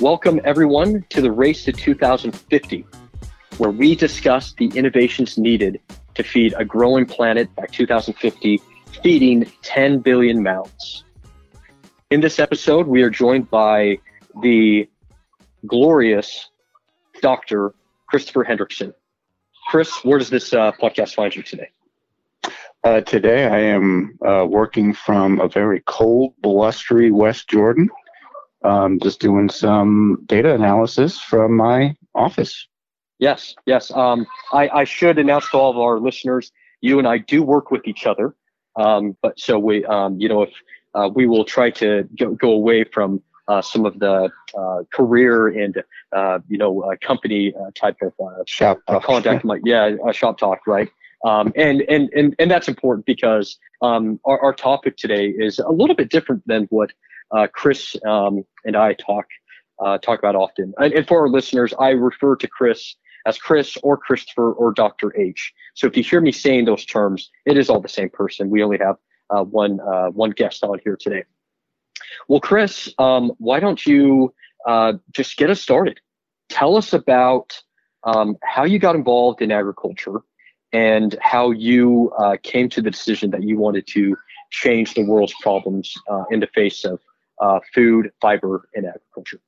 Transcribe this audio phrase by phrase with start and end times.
[0.00, 2.84] Welcome, everyone, to the Race to 2050,
[3.58, 5.80] where we discuss the innovations needed
[6.16, 8.60] to feed a growing planet by 2050,
[9.04, 11.04] feeding 10 billion mouths.
[12.10, 13.98] In this episode, we are joined by
[14.42, 14.88] the
[15.64, 16.50] glorious
[17.22, 17.72] Dr.
[18.08, 18.92] Christopher Hendrickson.
[19.68, 21.70] Chris, where does this uh, podcast find you today?
[22.82, 27.88] Uh, today, I am uh, working from a very cold, blustery West Jordan,
[28.64, 32.66] um, just doing some data analysis from my office.
[33.18, 33.90] Yes, yes.
[33.92, 36.50] Um, I, I, should announce to all of our listeners,
[36.80, 38.34] you and I do work with each other.
[38.76, 40.52] Um, but so we, um, you know, if
[40.94, 45.48] uh, we will try to go, go away from uh, some of the uh, career
[45.48, 48.12] and uh, you know uh, company uh, type of
[48.46, 50.88] shop contact, like yeah, shop talk, right?
[51.24, 55.70] Um, and, and, and, and that's important because um, our, our topic today is a
[55.70, 56.92] little bit different than what
[57.34, 59.26] uh, Chris um, and I talk
[59.84, 60.72] uh, talk about often.
[60.78, 62.94] And, and, for our listeners, I refer to Chris
[63.26, 65.12] as Chris or Christopher or Dr.
[65.18, 65.52] H.
[65.74, 68.50] So if you hear me saying those terms, it is all the same person.
[68.50, 68.96] We only have
[69.30, 71.24] uh, one uh, one guest on here today.
[72.28, 74.32] Well, Chris, um, why don't you
[74.66, 76.00] uh, just get us started?
[76.48, 77.60] Tell us about
[78.04, 80.20] um, how you got involved in agriculture
[80.72, 84.16] and how you uh, came to the decision that you wanted to
[84.50, 85.94] change the world's problems
[86.30, 87.00] in the face of
[87.40, 89.40] uh, food, fiber, and agriculture.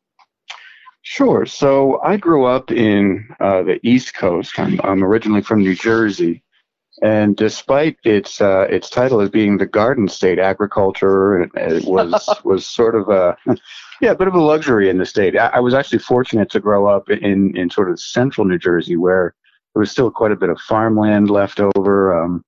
[1.02, 1.46] Sure.
[1.46, 4.58] So I grew up in uh, the East Coast.
[4.58, 6.42] I'm, I'm, originally from New Jersey,
[7.00, 12.66] and despite its uh, its title as being the Garden State, agriculture it was was
[12.66, 13.36] sort of a
[14.00, 15.38] yeah, a bit of a luxury in the state.
[15.38, 18.96] I, I was actually fortunate to grow up in in sort of central New Jersey,
[18.96, 19.32] where
[19.74, 22.20] there was still quite a bit of farmland left over.
[22.20, 22.44] Um,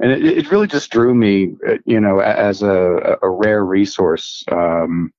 [0.00, 4.42] and it, it, really just drew me, uh, you know, as a, a rare resource.
[4.50, 5.12] Um,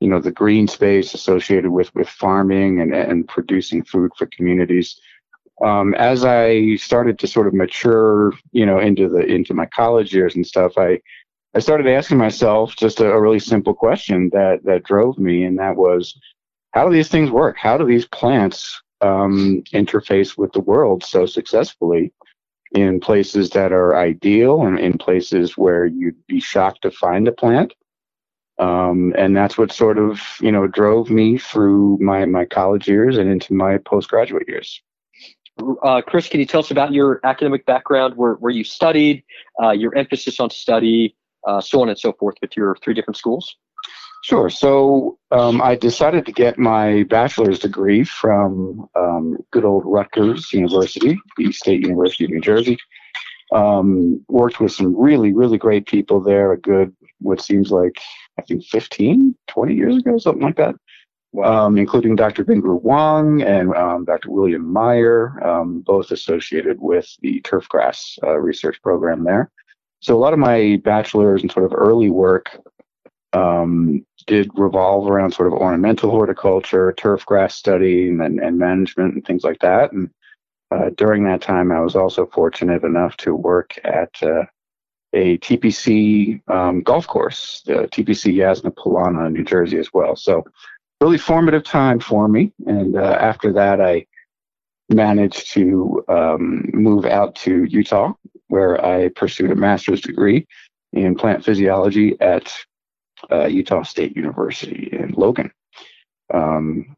[0.00, 5.00] you know, the green space associated with with farming and and producing food for communities.
[5.64, 10.12] Um, as I started to sort of mature, you know, into the into my college
[10.12, 11.00] years and stuff, I
[11.54, 15.58] I started asking myself just a, a really simple question that that drove me, and
[15.58, 16.18] that was,
[16.72, 17.56] how do these things work?
[17.56, 22.12] How do these plants um, interface with the world so successfully
[22.74, 27.32] in places that are ideal and in places where you'd be shocked to find a
[27.32, 27.72] plant.
[28.58, 33.16] Um, and that's what sort of you know drove me through my my college years
[33.16, 34.80] and into my postgraduate years.
[35.82, 39.24] Uh, Chris, can you tell us about your academic background, where where you studied,
[39.62, 43.16] uh, your emphasis on study, uh, so on and so forth, with your three different
[43.16, 43.56] schools?
[44.24, 44.48] Sure.
[44.48, 51.18] So um, I decided to get my bachelor's degree from um, good old Rutgers University,
[51.36, 52.78] the State University of New Jersey.
[53.52, 57.98] Um, worked with some really, really great people there, a good, what seems like,
[58.38, 60.74] I think 15, 20 years ago, something like that.
[61.32, 61.66] Wow.
[61.66, 62.46] Um, including Dr.
[62.46, 64.30] Bingru Huang and um, Dr.
[64.30, 69.50] William Meyer, um, both associated with the turfgrass uh, research program there.
[70.00, 72.58] So a lot of my bachelor's and sort of early work
[73.34, 79.26] um, did revolve around sort of ornamental horticulture, turf grass study, and, and management and
[79.26, 79.92] things like that.
[79.92, 80.10] And
[80.70, 84.44] uh, during that time, I was also fortunate enough to work at uh,
[85.12, 90.16] a TPC um, golf course, the TPC Jasna Polana, New Jersey, as well.
[90.16, 90.44] So,
[91.00, 92.52] really formative time for me.
[92.66, 94.06] And uh, after that, I
[94.88, 98.12] managed to um, move out to Utah,
[98.48, 100.46] where I pursued a master's degree
[100.92, 102.52] in plant physiology at
[103.30, 105.50] uh, Utah State University in Logan.
[106.32, 106.96] Um,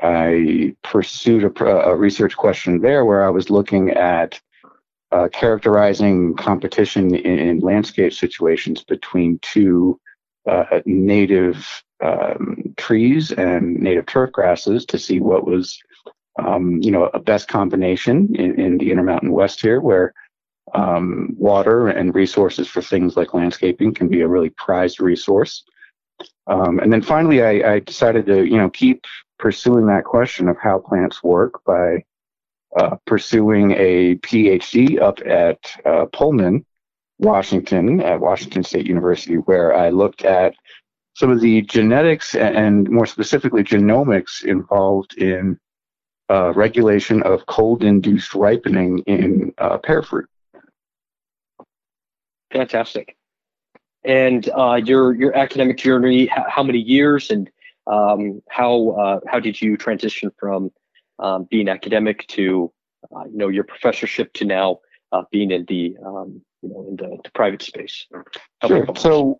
[0.00, 4.40] I pursued a, a, research question there where I was looking at
[5.12, 10.00] uh, characterizing competition in, in, landscape situations between two
[10.48, 15.78] uh, native um, trees and native turf grasses to see what was,
[16.44, 20.12] um, you know, a best combination in, in the Intermountain West here, where
[20.74, 25.64] um, water and resources for things like landscaping can be a really prized resource.
[26.46, 29.04] Um, and then finally, I, I, decided to, you know, keep
[29.38, 32.04] pursuing that question of how plants work by
[32.76, 36.64] uh, pursuing a PhD up at uh, Pullman,
[37.18, 40.54] Washington, at Washington State University, where I looked at
[41.14, 45.58] some of the genetics and more specifically genomics involved in
[46.30, 50.28] uh, regulation of cold-induced ripening in uh, pear fruit.
[52.52, 53.16] Fantastic.
[54.04, 57.48] And uh, your your academic journey, how many years, and
[57.86, 60.70] um, how uh, how did you transition from
[61.18, 62.72] um, being academic to
[63.14, 64.80] uh, you know your professorship to now
[65.12, 68.06] uh, being in the um, you know in the, the private space?
[68.66, 68.86] Sure.
[68.96, 69.38] So,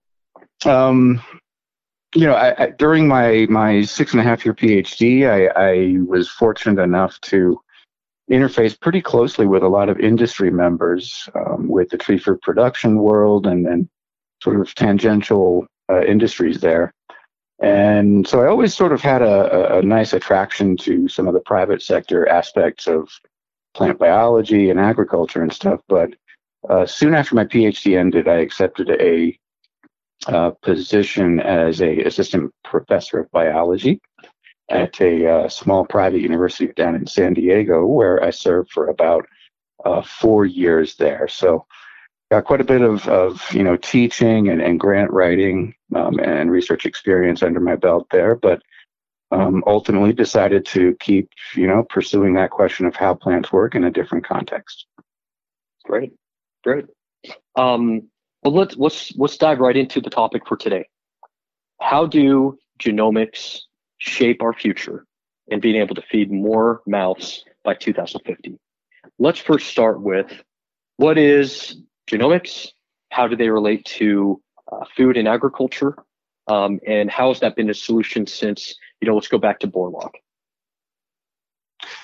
[0.65, 1.21] um,
[2.15, 5.99] you know, I, I, during my my six and a half year PhD, I, I
[6.07, 7.61] was fortunate enough to
[8.33, 12.97] interface pretty closely with a lot of industry members um, with the tree fruit production
[12.97, 13.89] world and, and
[14.43, 16.93] sort of tangential uh, industries there.
[17.61, 21.41] And so I always sort of had a, a, nice attraction to some of the
[21.41, 23.09] private sector aspects of
[23.75, 25.81] plant biology and agriculture and stuff.
[25.87, 26.11] But
[26.69, 29.39] uh, soon after my PhD ended, I accepted a
[30.27, 34.01] uh, position as a assistant professor of biology
[34.73, 39.27] at a uh, small private university down in San Diego, where I served for about
[39.85, 41.29] uh, four years there.
[41.29, 41.67] So
[42.31, 46.51] got quite a bit of, of you know teaching and, and grant writing um, and
[46.51, 48.63] research experience under my belt there, but
[49.31, 53.85] um, ultimately decided to keep you know pursuing that question of how plants work in
[53.85, 54.87] a different context.
[55.85, 56.13] Great,
[56.65, 56.87] great.
[57.57, 58.09] Um,
[58.43, 60.89] well, let's let's let's dive right into the topic for today.
[61.81, 63.61] How do genomics
[64.03, 65.07] shape our future
[65.51, 68.59] and being able to feed more mouths by 2050?
[69.19, 70.33] Let's first start with
[70.97, 72.69] what is genomics?
[73.11, 74.41] How do they relate to
[74.71, 75.97] uh, food and agriculture?
[76.49, 79.69] Um, and how has that been a solution since, you know, let's go back to
[79.69, 80.11] Borlaug.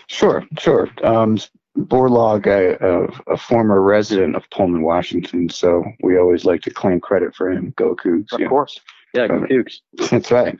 [0.06, 0.88] Sure, sure.
[1.02, 1.38] Um,
[1.76, 7.00] Borlaug, a, a, a, former resident of Pullman, Washington, so we always like to claim
[7.00, 7.72] credit for him.
[7.76, 8.32] Go Cougs.
[8.32, 8.48] Of yeah.
[8.48, 8.80] course.
[9.14, 9.80] Yeah, go Cougs.
[10.10, 10.58] That's right.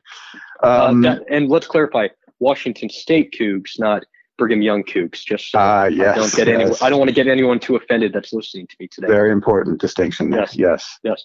[0.63, 2.09] Uh, um, uh, that, and let's clarify
[2.41, 4.05] Washington State Cougs, not
[4.37, 5.25] Brigham Young Cougs.
[5.25, 6.61] Just so uh, yes, I don't get yes.
[6.61, 6.79] anyone.
[6.81, 9.09] I don't want to get anyone too offended that's listening to me today.
[9.09, 10.33] Very important distinction.
[10.33, 10.57] Yes.
[10.57, 10.99] Yes.
[11.03, 11.25] Yes.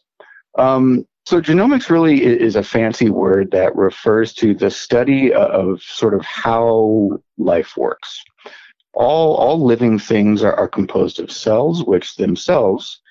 [0.57, 6.13] Um, so genomics really is a fancy word that refers to the study of sort
[6.13, 8.21] of how life works.
[8.94, 13.01] All all living things are, are composed of cells, which themselves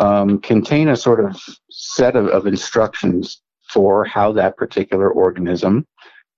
[0.00, 1.40] um, contain a sort of
[1.70, 3.40] set of, of instructions
[3.74, 5.84] for how that particular organism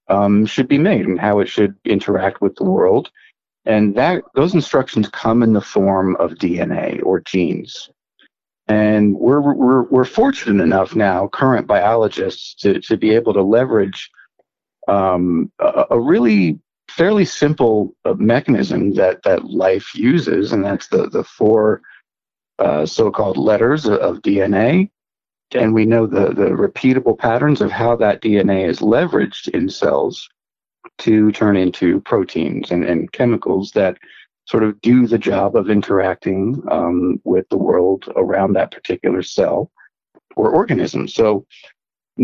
[0.08, 3.10] um, should be made and how it should interact with the world.
[3.66, 7.90] And that those instructions come in the form of DNA or genes.
[8.68, 14.10] And we're, we're, we're fortunate enough now, current biologists, to, to be able to leverage
[14.88, 16.58] um, a, a, really
[16.88, 21.82] fairly simple uh, mechanism that, that life uses, and that's the, the four
[22.58, 24.90] uh, so called letters of DNA
[25.52, 30.28] and we know the, the repeatable patterns of how that DNA is leveraged in cells
[30.98, 33.96] to turn into proteins and, and chemicals that
[34.46, 39.70] sort of do the job of interacting um, with the world around that particular cell
[40.36, 41.08] or organism.
[41.08, 41.46] So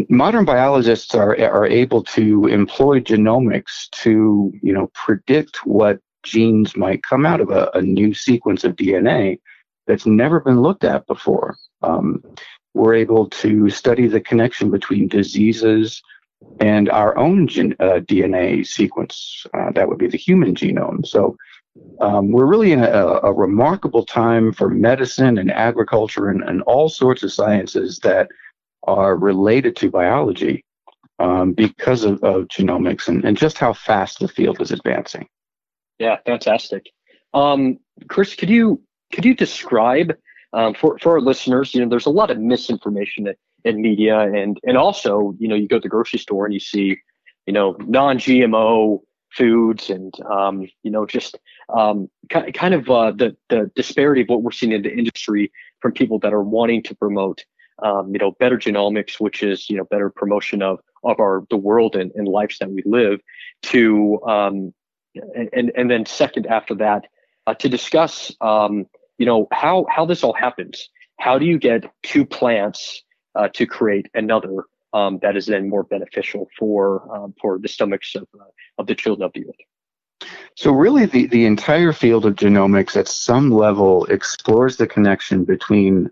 [0.08, 7.02] modern biologists are, are able to employ genomics to, you know, predict what genes might
[7.02, 9.40] come out of a, a new sequence of DNA
[9.86, 11.56] that's never been looked at before.
[11.82, 12.22] Um,
[12.74, 16.02] we're able to study the connection between diseases
[16.60, 19.46] and our own gen, uh, DNA sequence.
[19.54, 21.06] Uh, that would be the human genome.
[21.06, 21.36] So
[22.00, 26.88] um, we're really in a, a, remarkable time for medicine and agriculture and, and, all
[26.88, 28.28] sorts of sciences that
[28.82, 30.64] are related to biology
[31.19, 35.26] um, because of, of genomics and, and, just how fast the field is advancing.
[35.98, 36.90] Yeah, fantastic.
[37.32, 37.78] Um,
[38.08, 38.82] Chris, could you
[39.12, 40.14] could you describe
[40.53, 43.29] um, for for our listeners, you know, there's a lot of misinformation
[43.65, 46.61] in media, and and also, you know, you go to the grocery store and you
[46.61, 46.99] see,
[47.47, 51.39] you know, non-GMO foods, and um, you know, just
[51.75, 55.93] um, kind of uh, the the disparity of what we're seeing in the industry from
[55.93, 57.44] people that are wanting to promote,
[57.82, 61.56] um, you know, better genomics, which is you know better promotion of of our the
[61.56, 63.21] world and, and lives that we live,
[63.63, 64.75] to um,
[65.55, 67.06] and and then second after that,
[67.47, 68.87] uh, to discuss um,
[69.22, 70.88] you know how how this all happens.
[71.20, 73.05] How do you get two plants
[73.36, 78.17] uh, to create another um, that is then more beneficial for um, for the stomachs
[78.17, 80.29] of uh, of the children of the earth?
[80.56, 86.10] So really, the the entire field of genomics at some level explores the connection between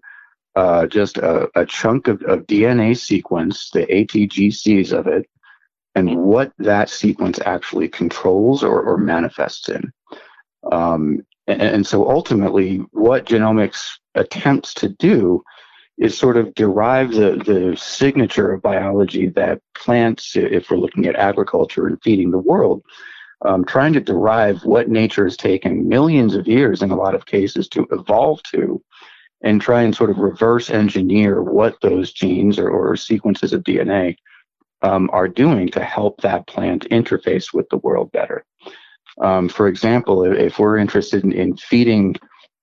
[0.55, 5.29] uh, just a, a chunk of, of, DNA sequence, the ATGCs of it,
[5.97, 9.93] and what that sequence actually controls or, or manifests in.
[10.71, 15.43] Um, and so ultimately, what genomics attempts to do
[15.99, 21.17] is sort of derive the, the signature of biology that plants, if we're looking at
[21.17, 22.83] agriculture and feeding the world,
[23.45, 27.27] um, trying to derive what nature has taken millions of years in a lot of
[27.27, 28.83] cases to evolve to,
[29.43, 34.17] and try and sort of reverse engineer what those genes or, or sequences of DNA
[34.83, 38.45] um, are doing to help that plant interface with the world better.
[39.21, 42.17] Um, for example, if we're interested in, in, feeding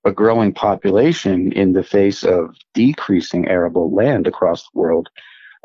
[0.06, 5.10] a growing population in the face of decreasing arable land across the world,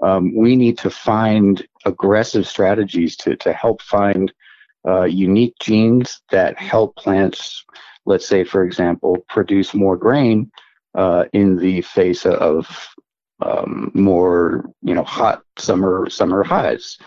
[0.02, 4.32] um, we need to find aggressive strategies to, to help find
[4.86, 7.64] uh, unique genes that help plants,
[8.04, 10.50] let's say, for example, produce more grain
[10.94, 12.66] uh, in the face of
[13.40, 16.98] um, more, you know, hot summer summer highs,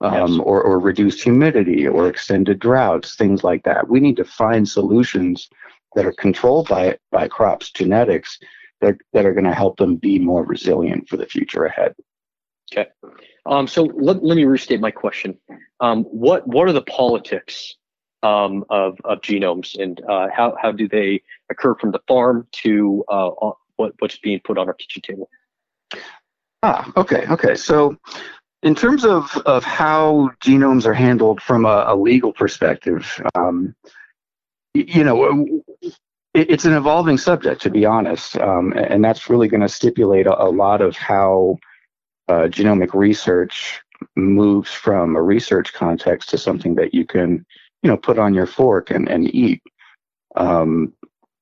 [0.00, 0.40] um, yes.
[0.42, 3.88] or, or reduced humidity, or extended droughts, things like that.
[3.88, 5.48] We need to find solutions
[5.94, 8.38] that are controlled by by crops genetics
[8.80, 11.94] that, that are going to help them be more resilient for the future ahead.
[12.72, 12.88] Okay.
[13.46, 15.36] Um, so let, let me restate my question.
[15.80, 17.74] Um, what what are the politics
[18.22, 23.04] um, of, of genomes and uh, how, how do they occur from the farm to
[23.08, 23.30] uh,
[23.76, 25.28] what, what's being put on our kitchen table?
[26.62, 27.54] Ah, okay, okay.
[27.54, 27.96] So
[28.62, 33.74] in terms of, of how genomes are handled from a, a legal perspective, um,
[34.74, 39.62] you know, it, it's an evolving subject, to be honest, um, and that's really going
[39.62, 41.58] to stipulate a, a, lot of how
[42.28, 43.80] uh, genomic research
[44.16, 47.44] moves from a research context to something that you can,
[47.82, 49.62] you know, put on your fork and, and eat.
[50.36, 50.92] Um,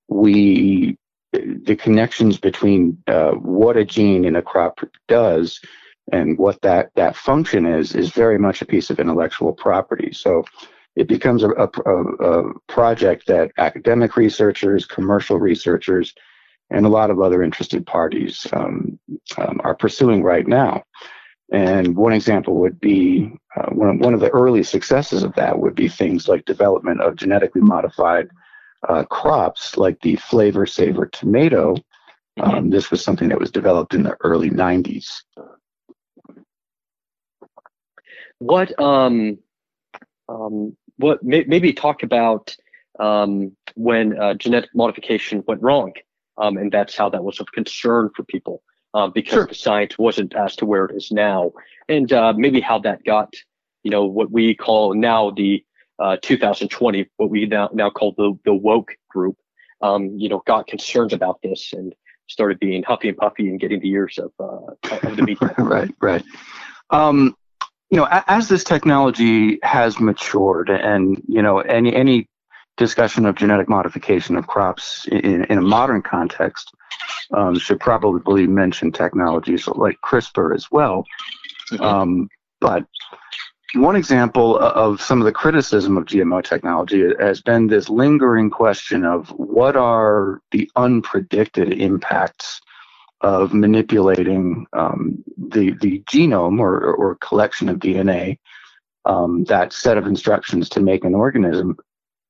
[0.09, 0.97] we
[1.33, 5.61] the connections between uh, what a gene in a crop does
[6.12, 10.12] and what that that function is is very much a piece of intellectual property.
[10.12, 10.45] So
[10.97, 16.12] it becomes a, a, a project that academic researchers, commercial researchers,
[16.71, 18.99] and a lot of other interested parties um,
[19.37, 20.83] um, are pursuing right now.
[21.53, 25.75] And one example would be uh, one, one of the early successes of that would
[25.75, 28.29] be things like development of genetically modified
[28.88, 31.77] uh, crops like the Flavr Savr tomato.
[32.41, 32.71] Um, mm-hmm.
[32.71, 35.23] this was something that was developed in the early 90s.
[38.38, 39.38] What um,
[40.28, 42.57] um, what may, maybe talk about
[42.99, 45.92] um, when uh, genetic modification went wrong,
[46.37, 48.62] um, and that's how that was of concern for people
[48.95, 49.47] uh, because sure.
[49.47, 51.52] the science wasn't as to where it is now,
[51.88, 53.35] and uh, maybe how that got,
[53.83, 55.64] you know, what we call now the
[55.99, 59.37] uh, 2020, what we now now call the the woke group,
[59.83, 61.95] um, you know, got concerned about this and
[62.28, 65.54] started being huffy and puffy and getting the ears of, uh, of the media.
[65.59, 66.23] right, right.
[66.90, 67.35] Um,
[67.90, 72.28] you know, as this technology has matured, and you know, any any
[72.76, 76.73] discussion of genetic modification of crops in, in a modern context
[77.35, 81.04] um, should probably mention technologies like CRISPR as well.
[81.73, 81.83] Mm-hmm.
[81.83, 82.28] Um,
[82.61, 82.85] but
[83.75, 89.04] one example of some of the criticism of GMO technology has been this lingering question
[89.04, 92.61] of what are the unpredicted impacts
[93.21, 98.39] of manipulating um, the the genome or, or collection of DNA,
[99.05, 101.77] um, that set of instructions to make an organism.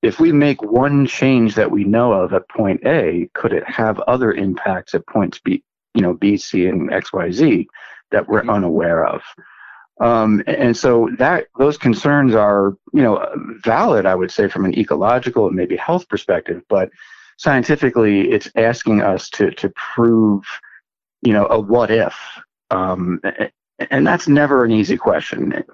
[0.00, 3.98] If we make one change that we know of at point A, could it have
[4.00, 5.62] other impacts at points B,
[5.94, 7.68] you know, B, C, and X, Y, Z
[8.12, 8.50] that we're mm-hmm.
[8.50, 9.22] unaware of?
[10.00, 13.26] Um, and so that those concerns are, you know,
[13.64, 16.90] valid, I would say, from an ecological and maybe health perspective, but
[17.38, 20.44] scientifically, it's asking us to to prove
[21.22, 22.14] you know, a what if.
[22.70, 23.20] Um,
[23.90, 25.64] and that's never an easy question.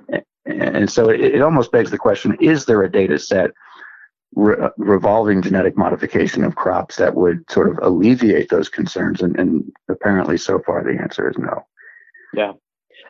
[0.46, 3.50] And so it, almost begs the question is there a data set
[4.34, 9.22] re- revolving genetic modification of crops that would sort of alleviate those concerns?
[9.22, 11.66] And, and apparently, so far, the answer is no.
[12.34, 12.52] Yeah.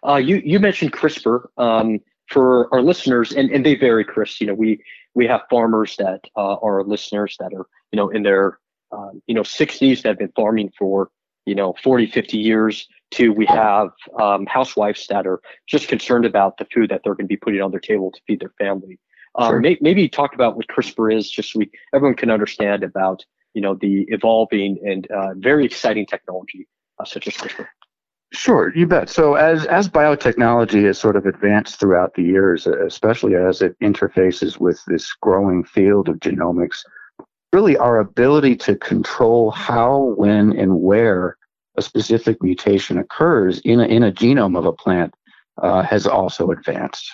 [0.07, 1.47] Uh, you, you mentioned CRISPR.
[1.57, 4.41] Um, for our listeners, and, and they vary, Chris.
[4.41, 4.83] You know, we
[5.15, 8.59] we have farmers that uh, are listeners that are you know in their
[8.93, 11.11] uh, you know 60s that have been farming for
[11.47, 16.57] you know 40 50 years to we have um, housewives that are just concerned about
[16.59, 18.99] the food that they're going to be putting on their table to feed their family
[19.37, 19.61] um, sure.
[19.61, 23.61] may, maybe talk about what crispr is just so we everyone can understand about you
[23.61, 26.67] know the evolving and uh, very exciting technology
[26.99, 27.67] uh, such as crispr
[28.35, 29.09] Sure, you bet.
[29.09, 34.59] So as as biotechnology has sort of advanced throughout the years, especially as it interfaces
[34.59, 36.85] with this growing field of genomics,
[37.55, 41.37] really our ability to control how, when, and where
[41.77, 45.15] a specific mutation occurs in a, in a genome of a plant
[45.63, 47.09] uh, has also advanced.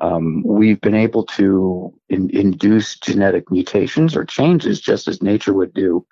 [0.00, 5.72] Um, we've been able to in, induce genetic mutations or changes just as nature would
[5.72, 6.04] do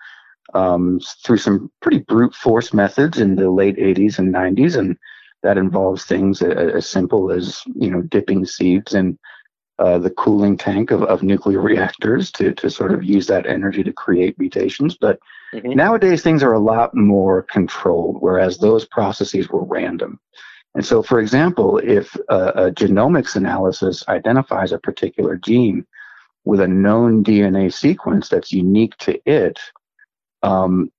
[0.54, 4.78] um, through some pretty brute force methods in the late 80s and 90s.
[4.78, 4.96] And
[5.42, 9.18] that involves things as simple as, you know, dipping seeds in
[9.78, 13.82] uh, the cooling tank of, of nuclear reactors to, to sort of use that energy
[13.82, 14.96] to create mutations.
[14.96, 15.18] But
[15.52, 15.72] mm-hmm.
[15.72, 20.20] nowadays, things are a lot more controlled, whereas those processes were random.
[20.74, 25.86] And so, for example, if a, a genomics analysis identifies a particular gene
[26.44, 29.58] with a known DNA sequence that's unique to it,
[30.42, 30.90] um,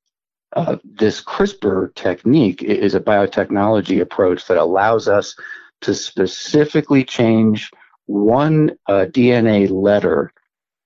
[0.56, 5.36] uh, this CRISPR technique is a biotechnology approach that allows us
[5.82, 7.70] to specifically change
[8.06, 10.32] one uh, DNA letter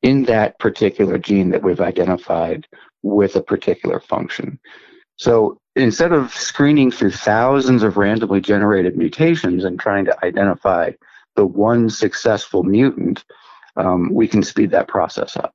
[0.02, 2.68] in that particular gene that we've identified
[3.04, 4.60] with a particular function.
[5.18, 10.92] So instead of screening through thousands of randomly generated mutations and trying to identify
[11.36, 13.26] the one successful mutant,
[13.76, 15.54] um, we can speed that process up.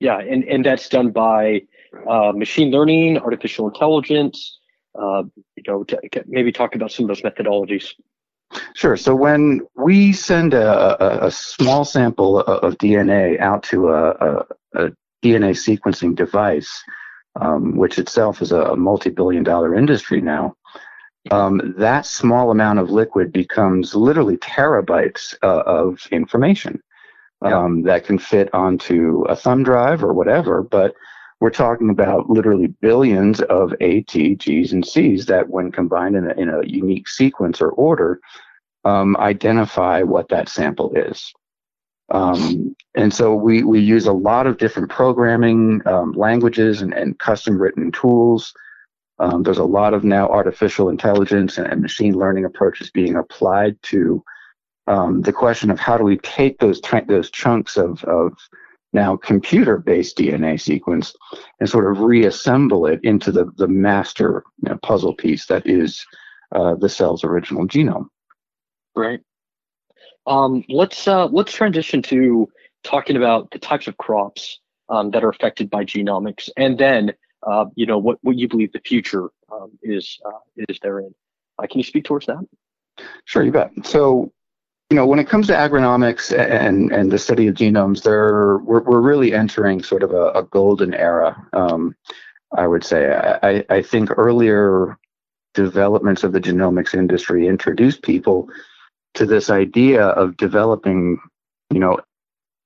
[0.00, 1.62] Yeah, and, and that's done by
[2.08, 4.58] uh, machine learning, artificial intelligence.
[4.98, 5.24] Uh,
[5.56, 5.84] you know,
[6.26, 7.92] maybe talk about some of those methodologies.
[8.74, 8.96] Sure.
[8.96, 14.92] So when we send a, a, a small sample of DNA out to a, a
[15.24, 16.82] DNA sequencing device,
[17.40, 20.54] um, which itself is a, multi-billion dollar industry now,
[21.30, 26.82] um, that small amount of liquid becomes literally terabytes uh, of information
[27.42, 27.92] um, yeah.
[27.92, 30.62] that can fit onto a thumb drive or whatever.
[30.62, 30.94] But
[31.44, 36.30] we're talking about literally billions of A, T, G's, and C's that, when combined in
[36.30, 38.18] a, in a unique sequence or order,
[38.86, 41.34] um, identify what that sample is.
[42.08, 47.18] Um, and so we, we use a lot of different programming um, languages and, and
[47.18, 48.54] custom written tools.
[49.18, 53.76] Um, there's a lot of now artificial intelligence and, and machine learning approaches being applied
[53.82, 54.24] to
[54.86, 58.32] um, the question of how do we take those those chunks of, of
[58.94, 61.14] now computer-based DNA sequence
[61.60, 66.04] and sort of reassemble it into the, the master you know, puzzle piece that is
[66.52, 68.06] uh, the cell's original genome.
[68.94, 69.20] Right.
[70.26, 72.48] Um, let's uh, let's transition to
[72.82, 77.66] talking about the types of crops um, that are affected by genomics, and then uh,
[77.74, 81.14] you know what, what you believe the future um, is uh, is therein.
[81.58, 82.42] Uh, can you speak towards that?
[83.24, 83.70] Sure, you bet.
[83.82, 84.32] So,
[84.94, 88.80] you know, when it comes to agronomics and and the study of genomes, there we're
[88.84, 91.34] we're really entering sort of a, a golden era.
[91.52, 91.96] Um,
[92.56, 93.12] I would say.
[93.42, 94.96] I, I think earlier
[95.52, 98.48] developments of the genomics industry introduced people
[99.14, 101.18] to this idea of developing,
[101.70, 101.98] you know,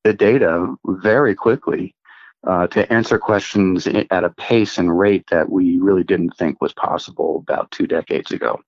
[0.04, 1.94] the data very quickly
[2.46, 6.74] uh, to answer questions at a pace and rate that we really didn't think was
[6.74, 8.60] possible about two decades ago.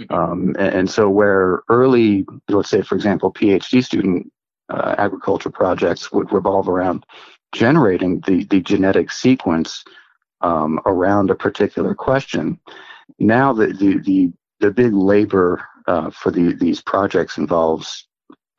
[0.00, 0.14] Mm-hmm.
[0.14, 4.30] Um, and, and, so, where early, let's say, for example, PhD student
[4.68, 7.04] uh, agriculture projects would revolve around
[7.52, 9.84] generating the, the genetic sequence
[10.42, 12.60] um, around a particular question,
[13.18, 18.06] now the, the, the, the big labor uh, for the, these projects involves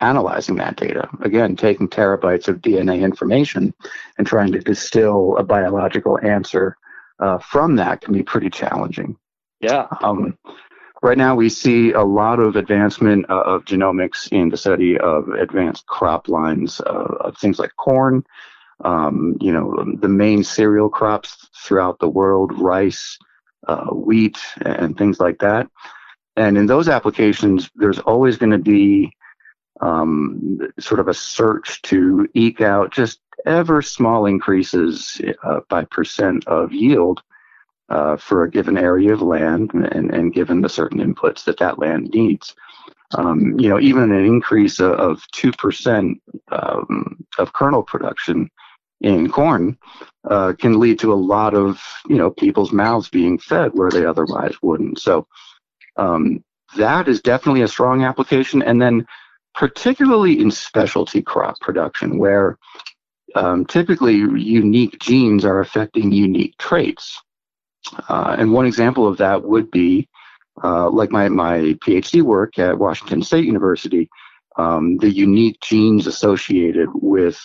[0.00, 1.08] analyzing that data.
[1.22, 3.74] Again, taking terabytes of DNA information
[4.16, 6.76] and trying to distill a biological answer
[7.20, 9.16] uh, from that can be pretty challenging.
[9.60, 9.86] Yeah.
[10.02, 10.38] Um,
[11.02, 15.28] right now, we see a lot of advancement uh, of genomics in the study of
[15.28, 18.24] advanced crop lines uh, of things like corn.
[18.84, 23.18] Um, you know, the main cereal crops throughout the world, rice,
[23.66, 25.68] uh, wheat, and things like that.
[26.36, 29.12] And in those applications, there's always going to be
[29.80, 36.46] um, sort of a search to eke out just ever small increases uh, by percent
[36.46, 37.20] of yield
[37.88, 41.78] uh, for a given area of land and, and given the certain inputs that that
[41.78, 42.54] land needs.
[43.14, 46.20] Um, you know, even an increase of, 2%
[46.52, 48.50] um, of kernel production
[49.00, 49.78] in corn
[50.28, 54.04] uh, can lead to a lot of, you know, people's mouths being fed where they
[54.04, 54.98] otherwise wouldn't.
[54.98, 55.26] So
[55.96, 56.44] um,
[56.76, 58.62] that is definitely a strong application.
[58.62, 59.06] And then,
[59.54, 62.58] particularly in specialty crop production, where
[63.34, 67.20] um, typically unique genes are affecting unique traits.
[68.08, 70.08] Uh, and one example of that would be
[70.64, 74.08] uh, like my, my PhD work at Washington State University,
[74.56, 77.40] um, the unique genes associated with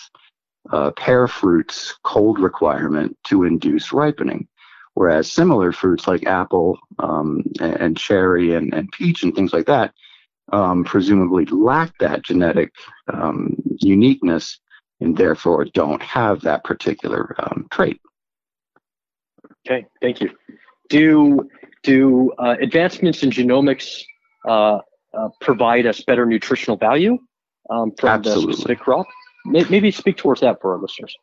[0.72, 4.48] uh, pear fruit's cold requirement to induce ripening.
[4.94, 9.92] Whereas similar fruits like apple um, and, cherry and, and, peach and things like that
[10.52, 12.72] um, presumably lack that genetic
[13.12, 14.60] um, uniqueness
[15.00, 18.00] and therefore don't have that particular um, trait.
[19.66, 20.30] Okay, thank you.
[20.88, 21.48] Do
[21.82, 24.02] do uh, advancements in genomics
[24.46, 24.78] uh,
[25.16, 27.18] uh, provide us better nutritional value
[27.70, 28.46] um, from Absolutely.
[28.46, 29.06] the specific crop?
[29.46, 31.14] Maybe speak towards that for our listeners.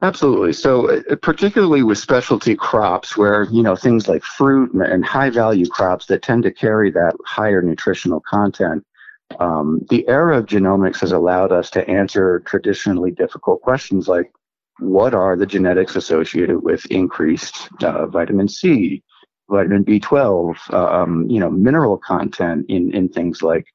[0.00, 0.52] Absolutely.
[0.54, 5.66] So, uh, particularly with specialty crops, where you know things like fruit and high value
[5.66, 8.84] crops that tend to carry that higher nutritional content,
[9.38, 14.32] um, the era of genomics has allowed us to answer traditionally difficult questions like
[14.82, 19.02] what are the genetics associated with increased uh, vitamin C,
[19.48, 23.66] vitamin B12, uh, um, you know, mineral content in in things like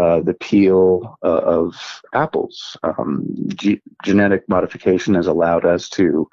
[0.00, 1.74] uh, the peel uh, of
[2.14, 2.76] apples.
[2.82, 3.26] Um,
[4.04, 6.28] genetic modification has allowed us to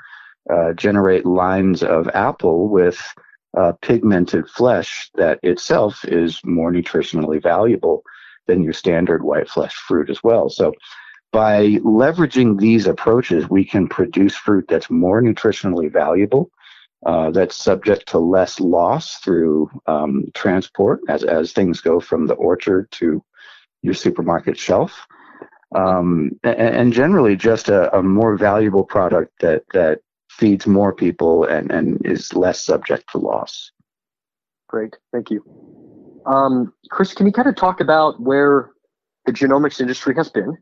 [0.50, 3.02] uh, generate lines of apple with
[3.58, 8.04] uh, pigmented flesh that itself is more nutritionally valuable
[8.46, 10.50] than your standard white flesh fruit as well.
[10.50, 10.74] So
[11.32, 16.50] by leveraging these approaches, we can produce fruit that's more nutritionally valuable,
[17.06, 22.34] uh, that's subject to less loss through um, transport as, as things go from the
[22.36, 23.24] orchard to
[23.82, 25.06] your supermarket shelf.
[25.76, 31.44] Um, and, and, generally just a, a, more valuable product that, that feeds more people
[31.44, 33.74] and, and is less subject to loss.
[34.70, 35.44] Great, thank you.
[36.26, 38.70] Um, Chris, can you kind of talk about where
[39.26, 40.58] the genomics industry has been?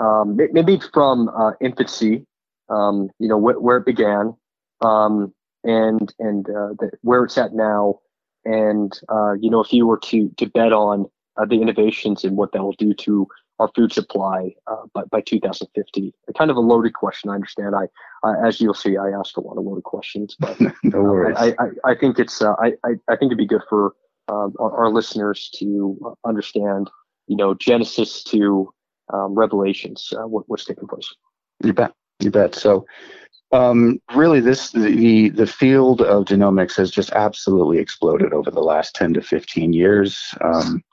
[0.00, 2.26] Um, maybe from uh, infancy,
[2.68, 4.34] um, you know, wh- where it began,
[4.80, 5.32] um,
[5.62, 8.00] and and uh, the, where it's at now,
[8.44, 12.36] and uh, you know, if you were to to bet on uh, the innovations and
[12.36, 13.28] what that will do to
[13.60, 16.14] our food supply uh, by, by 2050?
[16.36, 17.30] Kind of a loaded question.
[17.30, 17.74] I understand.
[17.76, 17.86] I,
[18.26, 21.54] uh, as you'll see, I asked a lot of loaded questions, but no uh, I,
[21.58, 23.94] I, I, think it's uh, I, I, I think it'd be good for
[24.28, 26.90] um, our, our, listeners to understand,
[27.26, 28.72] you know, Genesis to
[29.12, 31.08] um, Revelations, uh, what, what's taking place.
[31.64, 31.92] You bet.
[32.20, 32.54] You bet.
[32.54, 32.86] So.
[33.52, 38.94] Um, really, this the the field of genomics has just absolutely exploded over the last
[38.94, 40.32] ten to fifteen years.
[40.40, 40.84] Um,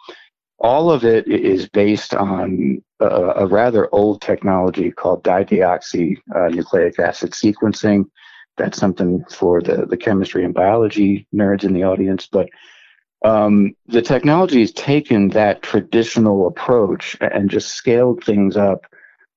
[0.58, 6.98] all of it is based on a, a rather old technology called dideoxy uh, nucleic
[6.98, 8.06] acid sequencing.
[8.58, 12.26] That's something for the, the chemistry and biology nerds in the audience.
[12.26, 12.50] But
[13.26, 18.86] um, the technology has taken that traditional approach and just scaled things up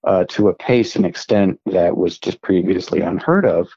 [0.04, 3.68] uh, to a pace and extent that was just previously unheard of.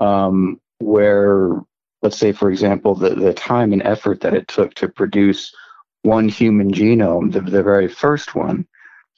[0.00, 1.60] Um, where,
[2.02, 5.54] let's say, for example, the, the time and effort that it took to produce
[6.02, 8.66] one human genome, the, the very first one,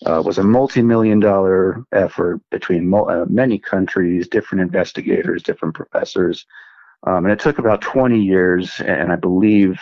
[0.04, 6.44] uh, was a multi-million dollar effort between mo- uh, many countries, different investigators, different professors,
[7.06, 9.78] um, and it took about 20 years, and I believe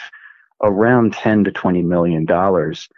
[0.63, 2.89] around 10 to 20 million dollars.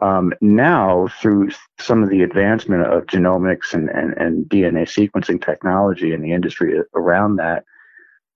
[0.00, 6.12] Um, now, through some of the advancement of genomics and, and, and DNA sequencing technology
[6.12, 7.64] and the industry around that,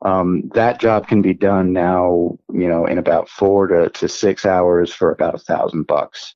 [0.02, 4.44] um, that job can be done now, you know, in about four to, to six
[4.44, 6.34] hours for about a thousand bucks.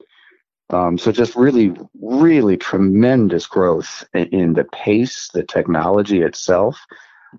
[0.71, 6.81] Um, so just really, really tremendous growth in, in the pace, the technology itself,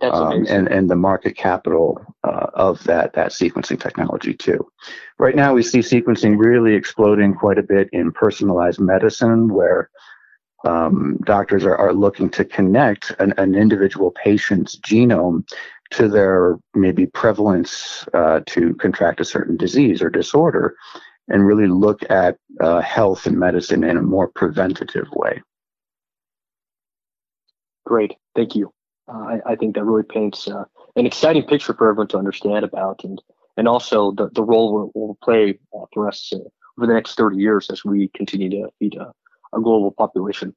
[0.01, 4.65] um, and and the market capital uh, of that that sequencing technology too.
[5.19, 9.89] Right now, we see sequencing really exploding quite a bit in personalized medicine, where
[10.65, 15.47] um, doctors are, are looking to connect an, an individual patient's genome
[15.91, 20.75] to their maybe prevalence uh, to contract a certain disease or disorder
[21.27, 25.41] and really look at uh, health and medicine in a more preventative way.
[27.85, 28.71] Great, thank you.
[29.13, 30.63] Uh, I, I, think that really paints uh,
[30.95, 33.21] an exciting picture for everyone to understand about and,
[33.57, 36.37] and also the, the role we'll, play uh, for us uh,
[36.77, 39.11] over the next 30 years as we continue to feed a,
[39.55, 40.55] a global population.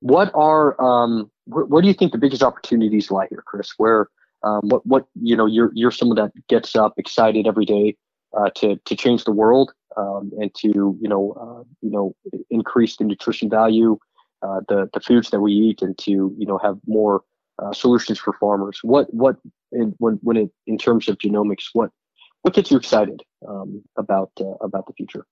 [0.00, 3.72] What are, um, where, where do you think the biggest opportunities lie here, Chris?
[3.78, 4.08] Where
[4.42, 7.96] um, what what you know you're you're someone that gets up excited every day
[8.36, 10.68] uh, to to change the world um, and to
[11.00, 12.14] you know uh, you know
[12.50, 13.98] increase the nutrition value
[14.42, 17.22] uh, the the foods that we eat and to you know have more
[17.58, 18.80] uh, solutions for farmers.
[18.82, 19.36] What what
[19.72, 21.90] in, when when it in terms of genomics what
[22.42, 25.26] what gets you excited um, about uh, about the future?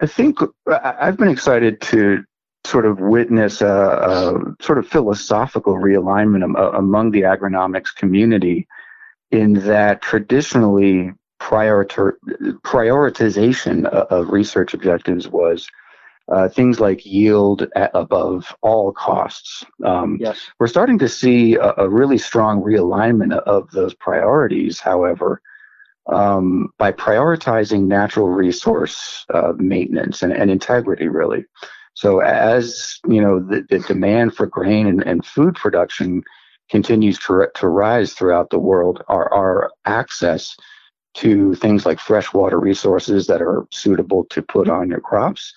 [0.00, 2.24] I think I've been excited to
[2.64, 8.66] sort of witness a, a sort of philosophical realignment am, among the agronomics community
[9.30, 15.68] in that traditionally prioritization of research objectives was
[16.28, 19.64] uh, things like yield above all costs.
[19.84, 20.38] Um, yes.
[20.58, 25.42] We're starting to see a, a, really strong realignment of those priorities, however,
[26.06, 31.44] um, by prioritizing natural resource uh, maintenance and, and integrity, really.
[31.92, 36.22] So as you know, the, the demand for grain and, and food production
[36.70, 40.56] continues to, to rise throughout the world, our, our access
[41.14, 45.52] to things like freshwater resources that are suitable to put on your crops,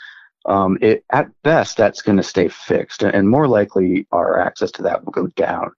[0.48, 4.82] um, it, at best, that's going to stay fixed, and more likely, our access to
[4.84, 5.72] that will go down.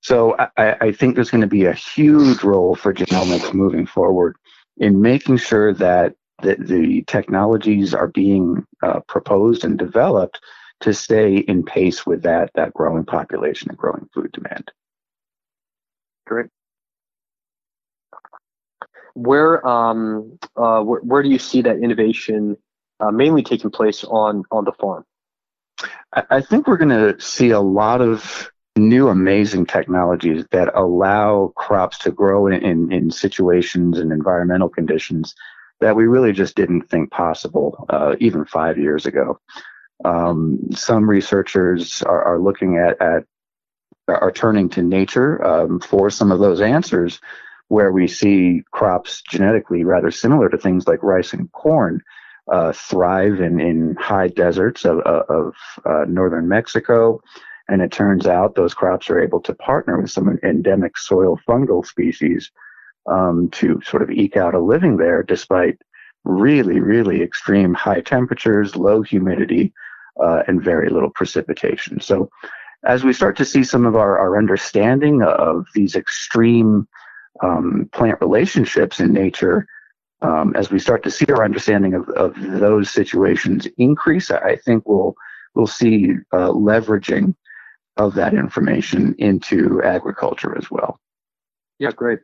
[0.00, 4.36] So I, I think there's going to be a huge role for genomics moving forward
[4.76, 10.38] in making sure that the, the technologies are being uh, proposed and developed
[10.80, 14.70] to stay in pace with that that growing population and growing food demand.
[16.26, 16.46] Great.
[19.14, 22.56] Where um uh where, where do you see that innovation
[23.00, 25.04] uh, mainly taking place on on the farm?
[26.12, 31.98] I, think we're going to see a lot of new amazing technologies that allow crops
[31.98, 35.34] to grow in, in, in situations and environmental conditions
[35.80, 39.38] that we really just didn't think possible uh, even five years ago.
[40.04, 43.24] Um, some researchers are, are, looking at, at
[44.08, 47.20] are turning to nature um, for some of those answers,
[47.68, 52.00] where we see crops genetically rather similar to things like rice and corn
[52.52, 57.20] uh, thrive in, in high deserts of, of uh, northern Mexico.
[57.68, 61.86] And it turns out those crops are able to partner with some endemic soil fungal
[61.86, 62.50] species
[63.10, 65.78] um, to sort of eke out a living there despite
[66.24, 69.72] really, really extreme high temperatures, low humidity,
[70.22, 72.00] uh, and very little precipitation.
[72.00, 72.30] So,
[72.84, 76.86] as we start to see some of our, our understanding of these extreme
[77.42, 79.66] um, plant relationships in nature,
[80.22, 84.86] um, as we start to see our understanding of, of those situations increase, I think
[84.86, 85.14] we'll
[85.54, 87.34] we'll see uh, leveraging
[87.96, 91.00] of that information into agriculture as well.
[91.78, 92.20] Yeah, great.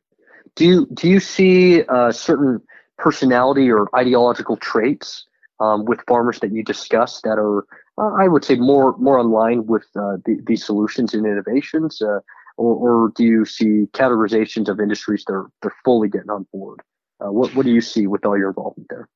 [0.57, 2.61] Do you do you see uh, certain
[2.99, 5.27] personality or ideological traits
[5.61, 7.65] um, with farmers that you discuss that are,
[7.99, 12.21] uh, I would say, more more aligned with uh, the, these solutions and innovations, uh,
[12.57, 16.81] or, or, do you see categorizations of industries that are they're fully getting on board?
[17.25, 19.09] Uh, what what do you see with all your involvement there?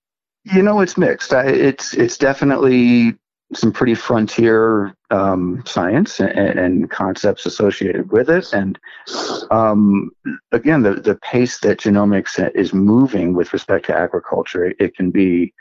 [0.44, 1.32] You know, it's mixed.
[1.32, 3.14] I, it's it's definitely
[3.54, 8.52] some pretty frontier um, science and, and, concepts associated with it.
[8.52, 8.78] And
[9.50, 10.10] um,
[10.52, 15.54] again, the, the pace that genomics is moving with respect to agriculture, it, can be,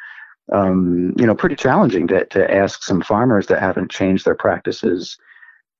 [0.51, 5.17] um, you know, pretty challenging to, to ask some farmers that haven't changed their practices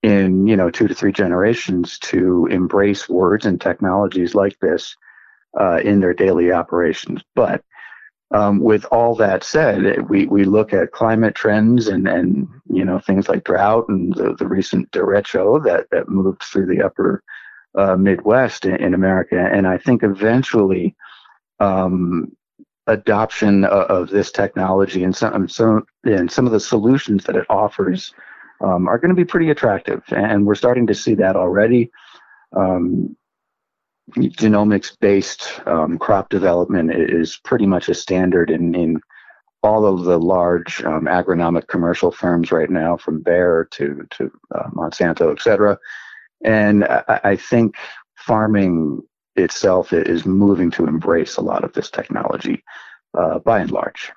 [0.02, 4.96] in, you know, two to three generations to embrace words and technologies like this
[5.60, 7.22] uh, in their daily operations.
[7.36, 7.64] But
[8.32, 13.00] um, with all that said, we, we look at climate trends and, and you know
[13.00, 17.24] things like drought and the, the recent derecho that, that moved through the upper
[17.76, 20.96] uh, Midwest in, in, America, and I think eventually
[21.60, 22.36] um,
[22.88, 27.46] adoption of, of, this technology and some some and some of the solutions that it
[27.50, 28.14] offers
[28.62, 31.92] um, are going to be pretty attractive, and we're starting to see that already.
[32.56, 33.16] Um,
[34.16, 39.02] genomics based um, crop development is pretty much a standard in, in
[39.64, 44.70] all of the large um, agronomic commercial firms right now, from Bayer to, to uh,
[44.70, 45.78] Monsanto, et cetera.
[46.44, 47.76] And I, I think
[48.16, 49.02] farming
[49.36, 52.64] itself is moving to embrace a lot of this technology
[53.18, 54.12] uh, by and large.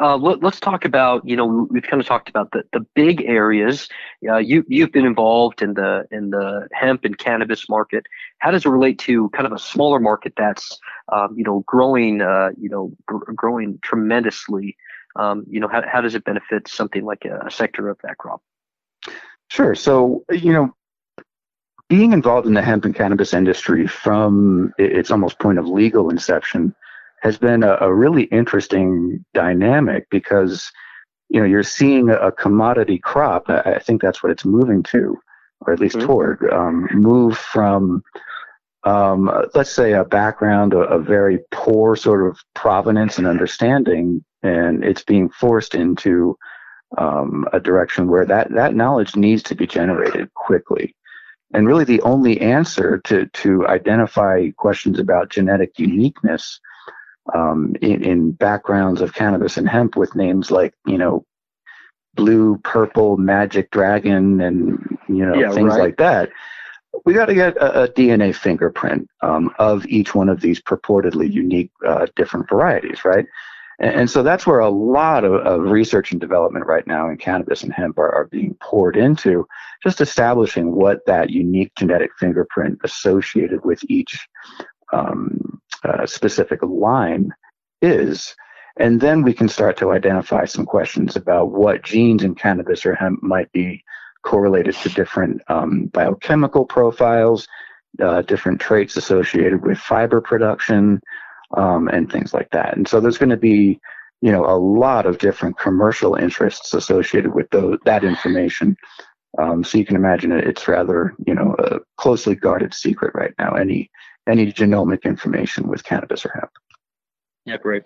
[0.00, 3.22] Uh, let, us talk about you know we've kind of talked about the, the big
[3.22, 3.88] areas.
[4.28, 8.06] Uh, you you've been involved in the in the hemp and cannabis market.
[8.38, 10.78] How does it relate to kind of a smaller market that's
[11.12, 14.76] um, you know growing uh, you know gr- growing tremendously?
[15.16, 18.18] Um, you know how how does it benefit something like a, a sector of that
[18.18, 18.40] crop?
[19.48, 19.74] Sure.
[19.74, 20.72] So you know
[21.88, 26.74] being involved in the hemp and cannabis industry from its almost point of legal inception
[27.22, 30.70] has been a, a really interesting dynamic because
[31.28, 33.48] you know you're seeing a commodity crop.
[33.48, 35.16] I think that's what it's moving to,
[35.60, 36.06] or at least mm-hmm.
[36.06, 36.52] toward.
[36.52, 38.02] Um, move from
[38.84, 44.84] um, let's say a background, a, a, very poor sort of provenance and understanding, and
[44.84, 46.38] it's being forced into
[46.96, 50.94] um, a direction where that that knowledge needs to be generated quickly.
[51.52, 56.60] And really, the only answer to to identify questions about genetic uniqueness
[57.34, 61.24] um, in, in, backgrounds of cannabis and hemp with names like you know
[62.14, 65.80] blue purple magic dragon and you know yeah, things right.
[65.80, 66.30] like that.
[67.04, 71.30] We got to get a, a, dna fingerprint um, of each one of these purportedly
[71.30, 73.26] unique uh, different varieties right?
[73.78, 77.16] And, and, so that's where a lot of, of, research and development right now in
[77.16, 79.46] cannabis and hemp are, are being poured into
[79.82, 84.28] just establishing what that unique genetic fingerprint associated with each
[84.92, 87.32] um, uh, specific line
[87.82, 88.34] is.
[88.78, 92.94] And then we can start to identify some questions about what genes in cannabis or
[92.94, 93.82] hemp might be
[94.22, 97.48] correlated to different um, biochemical profiles,
[98.00, 101.00] uh, different traits associated with fiber production,
[101.56, 102.76] um, and things like that.
[102.76, 103.80] And so there's going to be,
[104.20, 108.76] you know, a lot of different commercial interests associated with those, that information.
[109.38, 113.34] Um, so you can imagine it, it's rather, you know, a closely guarded secret right
[113.38, 113.54] now.
[113.54, 113.90] Any
[114.28, 116.50] any genomic information with cannabis or hemp.
[117.44, 117.84] Yeah, great.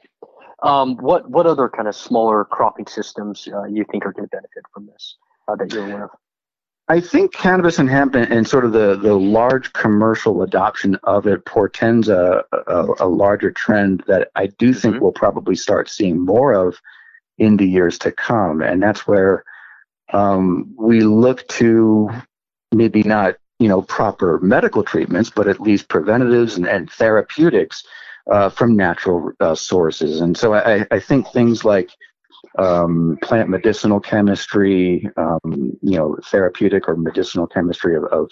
[0.63, 4.31] Um, what what other kind of smaller cropping systems uh, you think are going to
[4.31, 5.17] benefit from this
[5.49, 6.11] uh, that you're aware of?
[6.89, 11.27] I think cannabis and hemp and, and, sort of the, the large commercial adoption of
[11.27, 15.03] it portends a, a, a larger trend that I do think mm-hmm.
[15.03, 16.77] we'll probably start seeing more of
[17.39, 18.63] in the years to come.
[18.63, 19.45] And that's where
[20.13, 22.11] um, we look to
[22.73, 27.85] maybe not you know proper medical treatments, but at least preventatives and, and therapeutics
[28.31, 30.20] uh, from natural uh, sources.
[30.20, 31.90] And so I, I think things like
[32.59, 38.31] um, plant medicinal chemistry, um, you know, therapeutic or medicinal chemistry of, of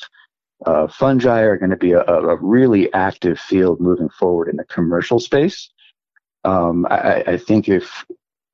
[0.66, 4.64] uh, fungi are going to be a, a, really active field moving forward in the
[4.64, 5.70] commercial space.
[6.44, 8.04] Um, I, I, think if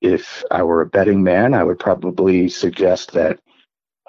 [0.00, 3.40] if I were a betting man, I would probably suggest that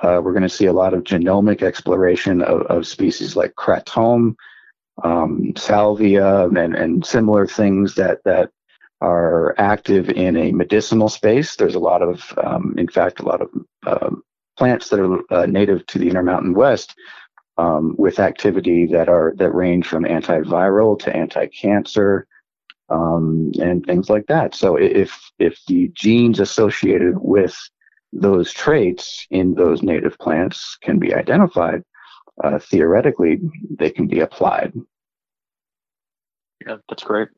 [0.01, 4.35] uh, we're going to see a lot of genomic exploration of, of species like kratom,
[5.03, 8.49] um, salvia, and, and similar things that that
[9.01, 11.55] are active in a medicinal space.
[11.55, 13.49] There's a lot of, um, in fact, a lot of
[13.85, 14.09] uh,
[14.57, 16.95] plants that are uh, native to the Intermountain West
[17.57, 22.27] um, with activity that are that range from antiviral to anti-cancer
[22.89, 24.55] um, and things like that.
[24.55, 27.55] So if if the genes associated with
[28.13, 31.83] those traits in those native plants can be identified,
[32.43, 33.39] uh, theoretically
[33.77, 34.73] they can be applied.
[36.65, 37.29] Yeah, that's great.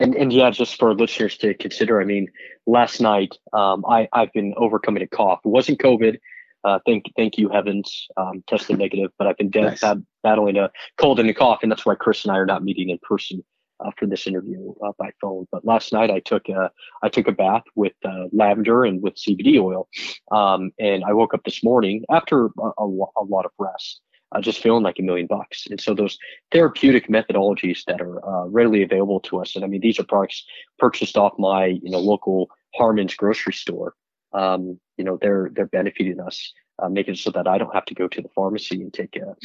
[0.00, 2.28] And and yeah, just for listeners to consider, I mean,
[2.66, 5.40] last night um, I I've been overcoming a cough.
[5.44, 6.18] It wasn't COVID.
[6.64, 9.82] Uh, thank thank you heavens, um, tested negative, but I've been nice.
[10.22, 12.90] battling a cold and a cough, and that's why Chris and I are not meeting
[12.90, 13.44] in person
[13.84, 15.46] uh, for this interview uh, by phone.
[15.50, 16.70] But last night I took a
[17.02, 19.88] I took a bath with uh, lavender and with CBD oil,
[20.30, 24.00] um, and I woke up this morning after a, a, lot of rest,
[24.32, 25.66] uh, just feeling like a million bucks.
[25.70, 26.18] And so those
[26.52, 30.44] therapeutic methodologies that are uh, readily available to us, and I mean these are products
[30.78, 33.94] purchased off my you know local Harmon's grocery store.
[34.32, 37.94] Um, you know they're they're benefiting us, uh, making so that I don't have to
[37.94, 39.36] go to the pharmacy and take a,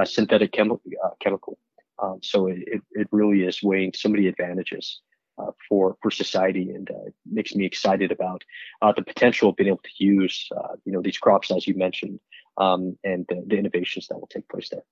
[0.00, 0.80] a synthetic chemi-
[1.20, 1.58] chemical.
[2.02, 5.00] Um, so it, it really is weighing so many advantages
[5.38, 8.42] uh, for for society, and uh, makes me excited about
[8.82, 11.74] uh, the potential of being able to use uh, you know these crops as you
[11.74, 12.18] mentioned,
[12.58, 14.84] um, and the, the, innovations that will take place there.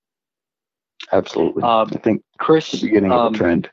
[1.12, 3.70] Absolutely, um, I think Chris, the beginning of a um, trend.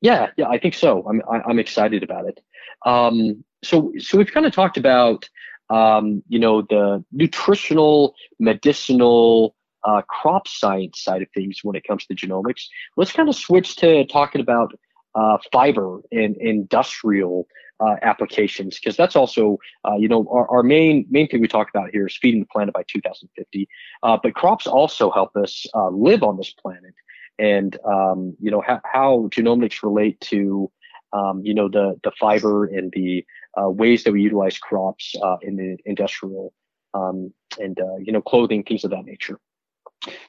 [0.00, 1.06] Yeah, yeah, I think so.
[1.08, 2.40] I'm I, am i am excited about it.
[2.84, 5.28] Um, so so we've kind of talked about
[5.70, 12.06] um, you know the nutritional, medicinal uh, crop science side of things when it comes
[12.06, 12.66] to genomics.
[12.96, 14.72] Let's kind of switch to talking about
[15.14, 17.46] uh, fiber and industrial
[17.80, 21.68] uh, applications because that's also uh, you know our, our, main main thing we talk
[21.68, 23.68] about here is feeding the planet by 2050
[24.02, 26.94] uh, but crops also help us uh, live on this planet.
[27.38, 30.70] And um, you know how, how, genomics relate to
[31.12, 33.24] um, you know the the fiber and the
[33.60, 36.52] uh, ways that we utilize crops in the industrial
[36.94, 39.38] um, and you know clothing things of that nature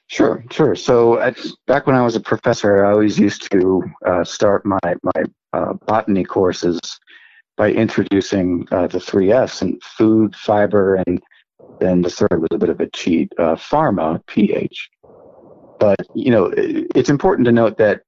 [0.08, 0.76] Sure, sure.
[0.76, 4.80] So at, back when I was a professor, I always used to uh, start my
[4.84, 6.80] my uh, botany courses
[7.58, 11.22] by introducing uh, the three Fs and food, fiber, and
[11.80, 14.90] then the third was a bit of a cheat, uh, pharma, pH.
[15.80, 18.02] But you know, it's important to note that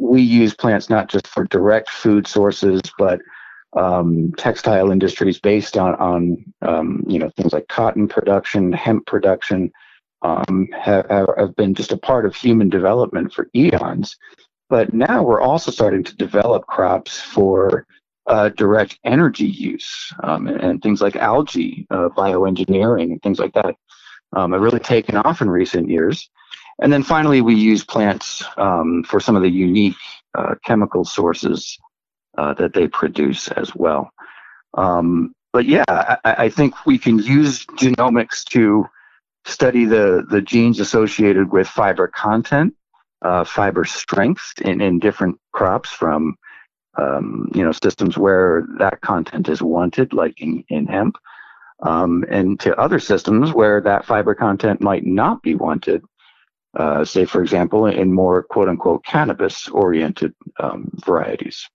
[0.00, 3.20] we use plants not just for direct food sources, but
[3.76, 9.72] um, textile industries based on on um, you know things like cotton production, hemp production
[10.22, 14.16] um, have, have been just a part of human development for eons.
[14.68, 17.86] But now we're also starting to develop crops for
[18.26, 23.52] uh, direct energy use um, and, and, things like algae, uh, bioengineering, and things like
[23.54, 23.74] that
[24.34, 26.30] um, have really taken off in recent years.
[26.80, 29.96] And then finally, we use plants um, for some of the unique
[30.38, 31.76] uh, chemical sources
[32.38, 34.10] uh, that they produce as well.
[34.74, 38.86] Um, but yeah, I, I, think we can use genomics to
[39.44, 42.74] study the, the genes associated with fiber content,
[43.22, 46.36] uh, fiber strength in, in different crops from
[46.98, 51.16] um, you know systems where that content is wanted, like in, in hemp,
[51.82, 56.02] um, and to other systems where that fiber content might not be wanted.
[56.76, 61.68] Uh, say, for example, in more quote unquote cannabis oriented um, varieties.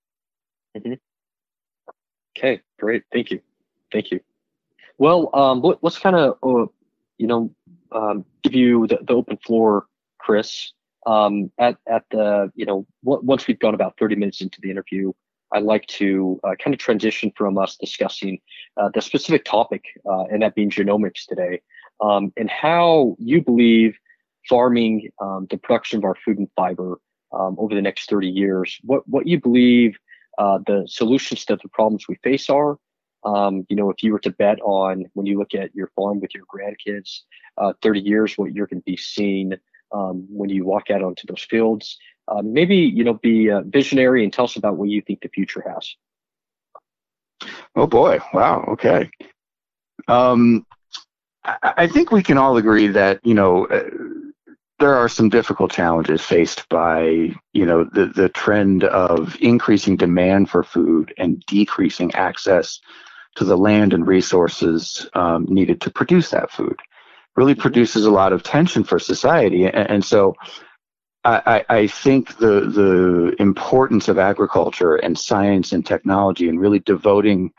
[0.77, 0.93] Mm-hmm.
[2.37, 3.03] Okay, great.
[3.11, 3.41] Thank you.
[3.91, 4.21] Thank you.
[4.97, 6.67] Well, um, let, us kind of uh,
[7.17, 7.51] you know,
[7.95, 9.87] um, give you the, the, open floor,
[10.19, 10.73] Chris.
[11.07, 14.71] Um, at at the you know w- once we've gone about 30 minutes into the
[14.71, 15.13] interview,
[15.51, 18.39] I'd like to uh, kind of transition from us discussing
[18.77, 21.61] uh, the specific topic, uh, and that being genomics today,
[22.01, 23.95] um, and how you believe
[24.49, 26.99] farming, um, the production of our food and fiber
[27.33, 29.95] um, over the next 30 years, what what you believe
[30.37, 32.77] uh, the solutions to the problems we face are,
[33.25, 36.19] um, you know, if you were to bet on when you look at your farm
[36.19, 37.21] with your grandkids,
[37.57, 39.53] uh, 30 years, what you're going to be seeing
[39.91, 41.97] um, when you walk out onto those fields,
[42.27, 45.29] uh, maybe you know, be uh, visionary and tell us about what you think the
[45.29, 45.95] future has.
[47.75, 48.19] Oh boy!
[48.33, 48.63] Wow.
[48.69, 49.09] Okay.
[50.07, 50.65] Um,
[51.61, 53.83] I think we can all agree that you know uh,
[54.79, 60.49] there are some difficult challenges faced by you know the the trend of increasing demand
[60.49, 62.79] for food and decreasing access
[63.35, 66.79] to the land and resources um, needed to produce that food.
[67.35, 67.61] Really mm-hmm.
[67.61, 70.35] produces a lot of tension for society, and, and so
[71.25, 77.51] I, I, think the the importance of agriculture and science and technology and really devoting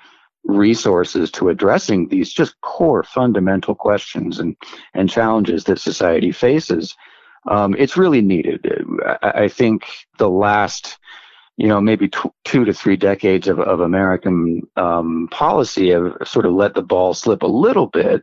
[0.45, 4.57] resources to addressing these just core fundamental questions and,
[4.95, 6.95] and challenges that society faces,
[7.49, 8.65] um, it's really needed.
[9.05, 9.87] I, I, think
[10.19, 10.99] the last,
[11.57, 12.11] you know, maybe
[12.45, 17.15] two to three decades of, of American um, policy have sort of let the ball
[17.15, 18.23] slip a little bit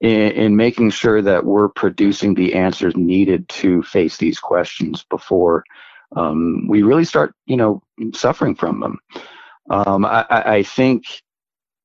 [0.00, 5.64] in, in making sure that we're producing the answers needed to face these questions before
[6.16, 7.82] um, we really start, you know,
[8.14, 8.98] suffering from them.
[9.68, 11.04] Um, I, I, think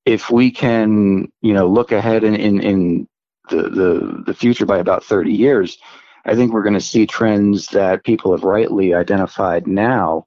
[0.05, 3.07] if we can, you know, look ahead in, in, in
[3.49, 5.77] the, the, the future by about 30 years,
[6.25, 10.25] I think we're going to see trends that people have rightly identified now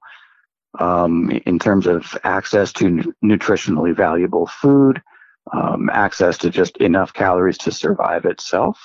[0.78, 5.02] um, in terms of access to nutritionally valuable food,
[5.52, 8.78] um, access to just enough calories to survive itself.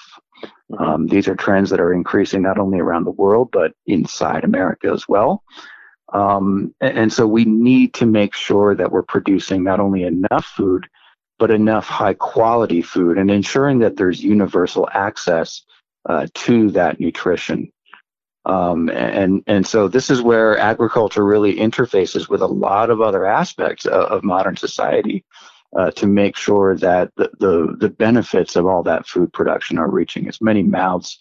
[0.71, 0.83] Mm-hmm.
[0.83, 4.89] Um, these are trends that are increasing not only around the world, but inside America
[4.91, 5.43] as well.
[6.13, 10.45] Um, and, and so we need to make sure that we're producing not only enough
[10.45, 10.87] food,
[11.39, 15.63] but enough high quality food and ensuring that there's universal access
[16.07, 17.71] uh, to that nutrition.
[18.45, 23.25] Um, and and so this is where agriculture really interfaces with a lot of other
[23.25, 25.23] aspects of, of modern society
[25.77, 29.89] uh, to make sure that the, the, the benefits of all that food production are
[29.89, 31.19] reaching as many mouths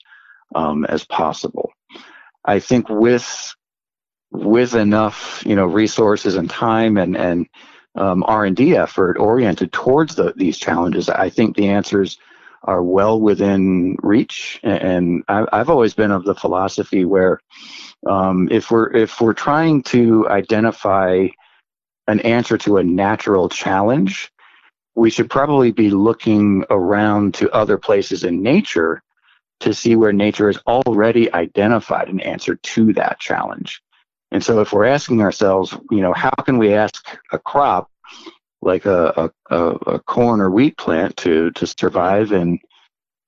[0.54, 1.72] um, as possible.
[2.44, 3.54] I think with
[4.32, 7.46] with enough you know resources and time and and
[7.94, 12.18] um, R&D effort oriented towards the, these challenges, I think the answers
[12.64, 14.60] are well within reach.
[14.62, 17.40] And I, have always been of the philosophy where
[18.06, 21.28] um, if we're if we're trying to identify
[22.08, 24.30] an answer to a natural challenge,
[24.94, 29.02] we should probably be looking around to other places in nature
[29.60, 33.80] to see where nature has already identified an answer to that challenge.
[34.32, 37.90] And so if we're asking ourselves, you know, how can we ask a crop
[38.62, 42.58] like a, a, a corn or wheat plant to, to survive in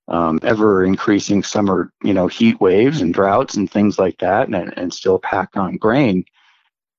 [0.09, 4.73] um, ever increasing summer, you know, heat waves and droughts and things like that and,
[4.79, 6.25] and still pack on grain?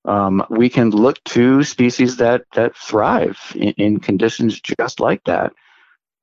[0.04, 5.54] Um, we can look to species that, that thrive in, in conditions just like that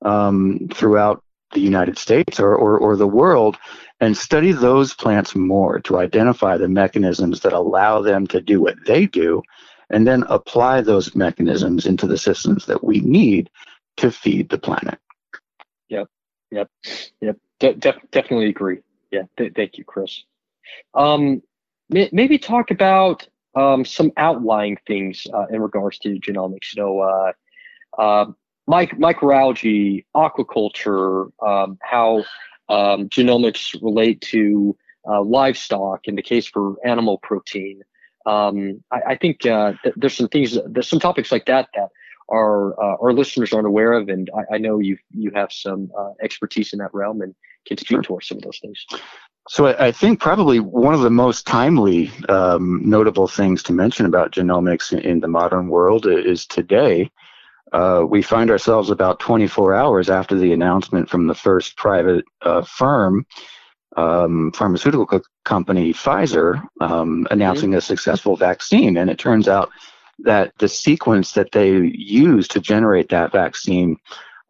[0.02, 3.58] um, throughout the United States or, or, or the world
[4.00, 8.76] and study those plants more to identify the mechanisms that allow them to do what
[8.86, 9.42] they do,
[9.92, 13.50] and then apply those mechanisms into the systems that we need
[13.98, 14.98] to feed the planet.
[15.88, 16.08] Yep,
[16.50, 16.70] yep,
[17.20, 17.36] yep.
[17.60, 18.78] De- def- definitely agree.
[19.10, 20.24] Yeah, th- thank you, Chris.
[20.94, 21.42] Um,
[21.90, 26.74] may- maybe talk about um, some outlying things uh, in regards to genomics.
[26.74, 27.32] You know, uh,
[27.98, 28.26] uh,
[28.66, 32.24] mic- microalgae, aquaculture, um, how
[32.70, 34.74] um, genomics relate to
[35.06, 37.82] uh, livestock in the case for animal protein.
[38.26, 41.88] Um, I, I, think uh, th- there's some things, there's some topics like that that
[42.30, 45.90] our uh, our listeners aren't aware of, and I, I know you you have some
[45.98, 47.34] uh, expertise in that realm and
[47.66, 48.02] can speak sure.
[48.02, 48.84] towards some of those things.
[49.48, 54.06] So I, I think probably one of the most timely, um, notable things to mention
[54.06, 57.10] about genomics in, in the modern world is today
[57.72, 62.62] uh, we find ourselves about 24 hours after the announcement from the first private uh,
[62.62, 63.26] firm,
[63.96, 67.78] um, pharmaceutical co- company Pfizer, um, announcing mm-hmm.
[67.78, 68.96] a successful vaccine.
[68.96, 69.70] And it turns out
[70.20, 73.96] that the sequence that they used to generate that vaccine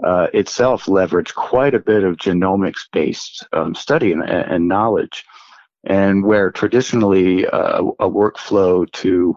[0.05, 5.25] uh, itself leveraged quite a bit of genomics based um, study and, and, knowledge.
[5.85, 9.37] And where traditionally uh, a workflow to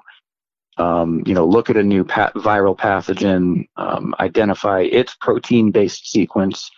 [0.78, 6.70] um, you know, look at a new pa- viral pathogen, um, identify its protein-based sequence,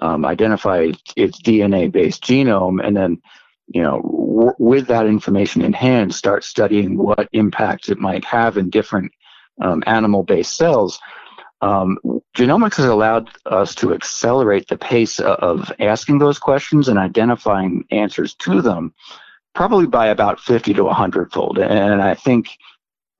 [0.00, 3.20] um, identify its DNA-based genome, and then,
[3.68, 8.56] you know, w- with that information in hand, start studying what impacts it might have
[8.56, 9.12] in different
[9.60, 11.00] um, animal-based cells.
[11.62, 11.98] Um,
[12.36, 18.34] genomics has allowed us to accelerate the pace of asking those questions and identifying answers
[18.36, 18.94] to them,
[19.54, 21.58] probably by about 50 to 100 fold.
[21.58, 22.50] And I think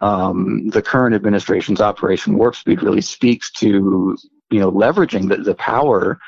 [0.01, 4.16] um, the current administration's Operation Warp Speed really speaks to
[4.51, 6.18] you know leveraging the, the power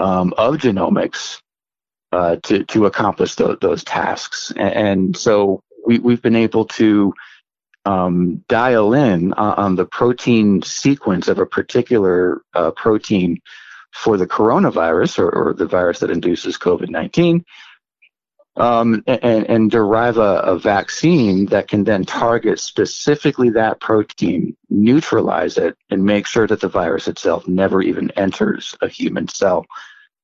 [0.00, 1.40] um, of genomics
[2.12, 4.52] uh, to to accomplish th- those tasks.
[4.56, 7.14] And, so we we've been able to
[7.84, 13.40] um, dial in on, the protein sequence of a particular uh, protein
[13.92, 17.44] for the coronavirus or, or the virus that induces COVID 19
[18.56, 25.56] um, and, and, derive a, a, vaccine that can then target specifically that protein, neutralize
[25.56, 29.64] it, and make sure that the virus itself never even enters a human cell.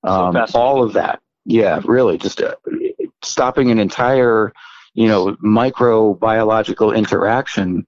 [0.04, 1.20] Um, all of that.
[1.44, 2.56] Yeah, really, just uh,
[3.22, 4.52] stopping an entire,
[4.94, 7.86] you know, microbiological interaction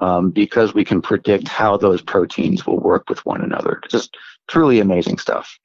[0.00, 3.80] um, because we can predict how those proteins will work with one another.
[3.88, 5.58] Just truly amazing stuff.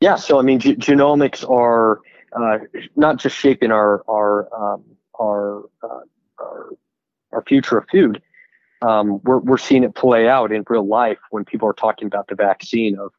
[0.00, 2.00] Yeah, so I mean, g- genomics are
[2.32, 2.58] uh,
[2.96, 4.84] not just shaping our our um,
[5.20, 6.00] our, uh,
[6.40, 6.70] our,
[7.32, 8.22] our future of food.
[8.80, 12.26] Um, we're we're seeing it play out in real life when people are talking about
[12.26, 13.12] the vaccine of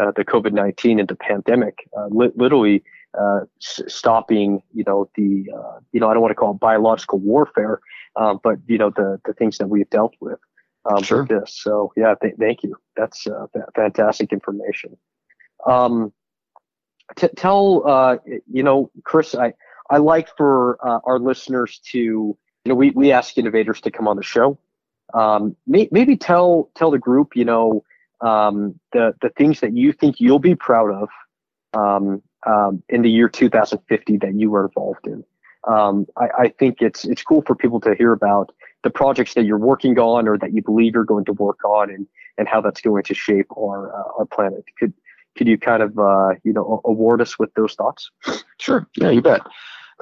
[0.00, 1.88] uh, the COVID nineteen and the pandemic.
[1.96, 2.82] Uh, li- literally
[3.18, 5.46] uh, s- stopping, you know, the
[5.92, 7.80] you know I don't want to call it biological warfare,
[8.14, 10.38] but you know the the things that we've dealt with.
[10.90, 11.22] Um, sure.
[11.22, 11.54] with this.
[11.62, 12.76] So yeah, th- thank you.
[12.96, 13.26] That's
[13.74, 14.96] fantastic information.
[15.66, 16.12] Um,
[17.16, 18.16] t- tell uh,
[18.50, 19.54] you know, Chris, I
[19.90, 22.36] I like for uh, our listeners to you
[22.66, 24.58] know we we ask innovators to come on the show.
[25.14, 27.84] Um, may, maybe tell tell the group you know
[28.20, 31.08] um, the the things that you think you'll be proud of
[31.74, 35.24] um, um, in the year 2050 that you were involved in.
[35.66, 38.54] Um, I, I, think it's it's cool for people to hear about
[38.84, 41.90] the projects that you're working on or that you believe you're going to work on
[41.90, 42.06] and
[42.38, 44.64] and how that's going to shape our uh, our planet.
[44.78, 44.94] Could
[45.36, 48.10] could you kind of uh, you know award us with those thoughts?
[48.58, 48.86] Sure.
[48.96, 49.42] Yeah, you bet.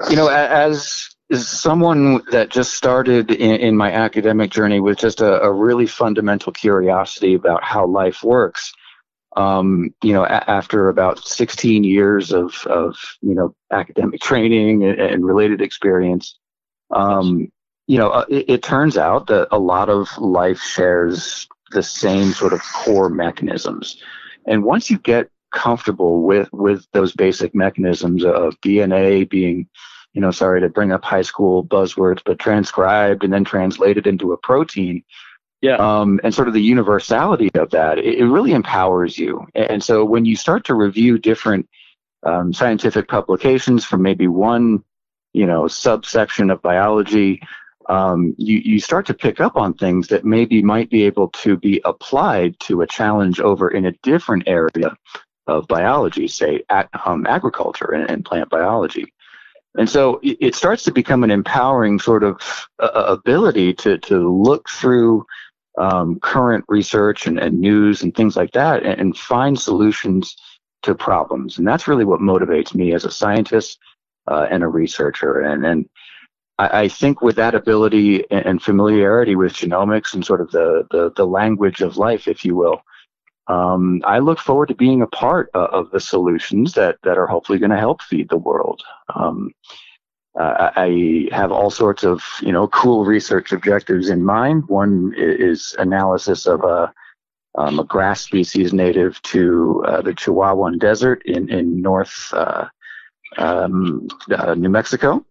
[0.09, 5.41] You know, as someone that just started in, in my academic journey with just a,
[5.41, 8.73] a, really fundamental curiosity about how life works.
[9.35, 14.99] Um, you know, a- after about 16 years of, of you know academic training and,
[14.99, 16.37] and related experience,
[16.91, 17.51] um,
[17.87, 22.31] you know, uh, it, it, turns out that a lot of life shares the same
[22.31, 24.01] sort of core mechanisms.
[24.45, 29.67] And once you get comfortable with with those basic mechanisms of DNA being,
[30.17, 34.33] you know, sorry to bring up high school buzzwords, but transcribed and then translated into
[34.33, 35.03] a protein.
[35.61, 35.75] Yeah.
[35.75, 39.45] Um, and sort of the universality of that, it, it, really empowers you.
[39.53, 41.69] And so when you start to review different
[42.23, 44.83] um, scientific publications from maybe one,
[45.33, 47.39] you know, subsection of biology,
[47.87, 51.57] um, you, you start to pick up on things that maybe might be able to
[51.57, 54.97] be applied to a challenge over in a different area
[55.45, 59.13] of biology, say at, um, agriculture and, and, plant biology.
[59.77, 62.41] And so it, starts to become an empowering sort of
[62.79, 65.25] uh, uh, ability to, to look through
[65.77, 70.35] um, current research and, and, news and things like that and, and find solutions
[70.81, 71.59] to problems.
[71.59, 73.77] And that's really what motivates me as a scientist
[74.27, 75.41] uh, and a researcher.
[75.41, 75.89] And, and
[76.57, 81.11] I, I think with that ability and familiarity with genomics and sort of the, the,
[81.15, 82.81] the language of life, if you will,
[83.47, 87.27] um, I look forward to being a part of, of the solutions that, that are
[87.27, 88.81] hopefully going to help feed the world.
[89.15, 89.51] Um,
[90.37, 94.67] uh, I have all sorts of you know cool research objectives in mind.
[94.67, 96.93] One is analysis of a,
[97.57, 102.67] um, a grass species native to uh, the Chihuahuan Desert in in North uh,
[103.37, 105.25] um, uh, New Mexico.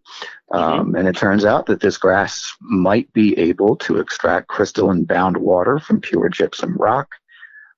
[0.53, 0.59] Mm-hmm.
[0.59, 5.37] Um, and it turns out that this grass might be able to extract crystalline bound
[5.37, 7.15] water from pure gypsum rock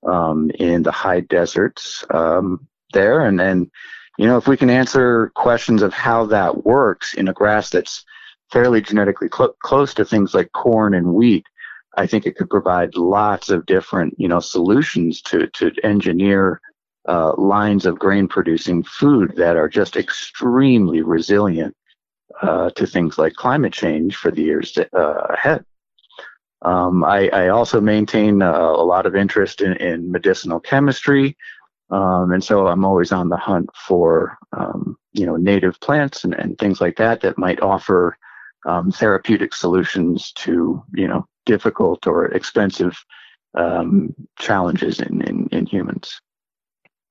[0.06, 3.26] um, in the high deserts um, there.
[3.26, 3.70] And then,
[4.18, 8.04] you know, if we can answer questions of how that works in a grass that's
[8.50, 11.46] fairly genetically cl- close to things like corn and wheat,
[11.96, 16.60] I think it could provide lots of different, you know, solutions to to engineer
[17.08, 21.74] uh, lines of grain producing food that are just extremely resilient
[22.42, 25.64] uh, to things like climate change for the years uh, ahead.
[26.62, 31.36] Um, I, I, also maintain a, a lot of interest in, in medicinal chemistry,
[31.90, 36.34] um, and so I'm always on the hunt for um, you know native plants and,
[36.34, 38.18] and, things like that that might offer
[38.66, 43.04] um, therapeutic solutions to you know difficult or expensive
[43.54, 46.20] um, challenges in, in, in humans.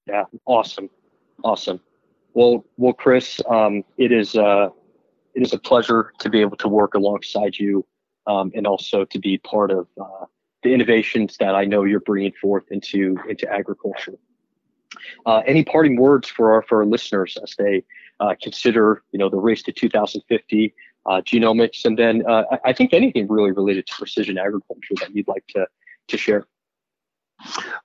[0.08, 0.90] Yeah, awesome,
[1.44, 1.80] awesome.
[2.34, 4.70] Well, well, Chris, um, it is uh,
[5.34, 7.86] it is a pleasure to be able to work alongside you,
[8.28, 10.26] um, and also to be part of uh,
[10.64, 14.18] the innovations that I know you're bringing forth into into agriculture.
[15.26, 17.84] Uh, any parting words for our for our listeners as they
[18.20, 20.74] uh, consider, you know, the race to 2050,
[21.06, 25.28] uh, genomics, and then uh, I think anything really related to precision agriculture that you'd
[25.28, 25.68] like to
[26.08, 26.48] to share.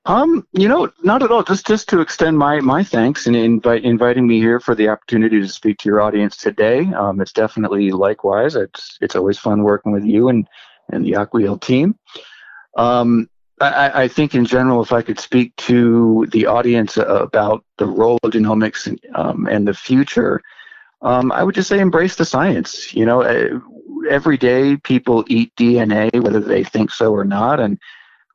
[0.06, 1.42] Um, you know, not at all.
[1.42, 5.40] Just just to extend my my thanks and invite inviting me here for the opportunity
[5.40, 6.86] to speak to your audience today.
[6.92, 8.56] Um, it's definitely likewise.
[8.56, 10.48] It's it's always fun working with you and
[10.90, 11.96] and the Acquiel team.
[12.76, 13.28] Um,
[13.60, 18.18] I, I, think in general, if I could speak to the audience about the role
[18.24, 20.40] of genomics and, um, and the future,
[21.02, 22.92] um, I would just say embrace the science.
[22.92, 23.60] You know, uh,
[24.10, 27.78] every day people eat DNA, whether they think so or not, and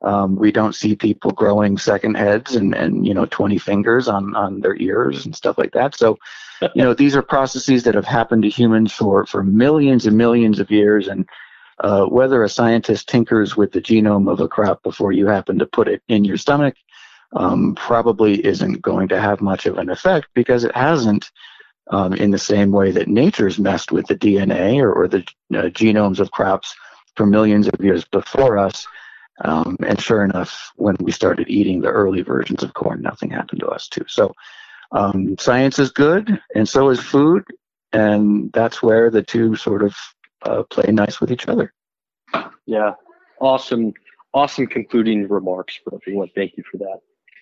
[0.02, 4.34] um, we don't see people growing second heads and, and you know 20 fingers on,
[4.36, 5.96] on their ears and stuff like that.
[5.96, 6.18] So,
[6.60, 10.60] you know, these are processes that have happened to humans for, for millions and millions
[10.60, 11.28] of years, and
[11.80, 15.66] uh, whether a scientist tinkers with the genome of a crop before you happen to
[15.66, 16.74] put it in your stomach
[17.34, 21.30] um, probably isn't going to have much of an effect because it hasn't
[21.90, 25.20] um, in the same way that nature's messed with the DNA or, or the
[25.54, 26.74] uh, genomes of crops
[27.16, 28.86] for millions of years before us.
[29.44, 33.60] Um, and sure enough, when we started eating the early versions of corn, nothing happened
[33.60, 34.04] to us too.
[34.08, 34.34] So
[34.92, 37.44] um, science is good, and so is food,
[37.92, 39.94] and that's where the two sort of
[40.42, 41.72] uh, play nice with each other.
[42.66, 42.94] Yeah,
[43.40, 43.92] awesome,
[44.34, 46.30] awesome concluding remarks for everyone.
[46.34, 46.98] Thank you for that.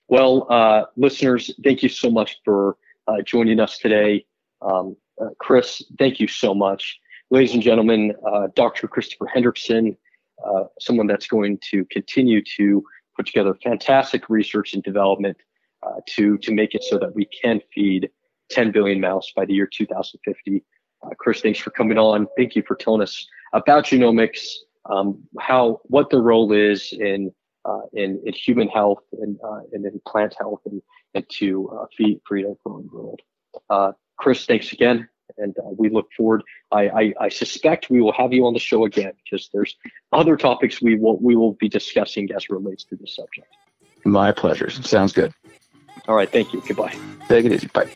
[0.09, 2.77] Well, uh, listeners, thank you so much for
[3.09, 4.25] uh, joining us today.
[4.63, 6.99] Um, uh, Chris, thank you so much.
[7.31, 8.87] Ladies and gentlemen, uh, Dr.
[8.87, 9.97] Christopher Hendrickson,
[10.45, 12.83] uh, someone that's going to continue to
[13.17, 15.37] put together fantastic research and development
[16.09, 18.11] to, to make it so that we can feed
[18.51, 20.65] 10 billion mouse by the year 2050.
[21.03, 22.27] Uh, Chris, thanks for coming on.
[22.37, 24.47] Thank you for telling us about genomics,
[24.91, 27.33] um, how what the role is in
[27.65, 30.81] uh, in, in human health and, uh, and in plant health and,
[31.15, 33.21] and to uh, feed feed a growing world.
[33.69, 35.09] Uh, Chris, thanks again,
[35.39, 36.43] and uh, we look forward.
[36.73, 39.77] I, I, I suspect we will have you on the show again because there's
[40.13, 43.49] other topics we will we will be discussing as relates to this subject.
[44.05, 44.71] My pleasure.
[44.71, 45.33] Sounds good.
[46.09, 46.31] All right.
[46.31, 46.63] Thank you.
[46.67, 46.97] Goodbye.
[47.29, 47.67] Take it easy.
[47.69, 47.91] Bye.